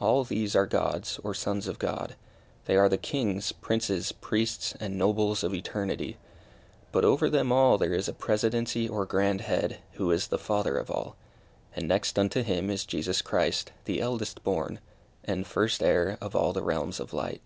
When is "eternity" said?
5.54-6.16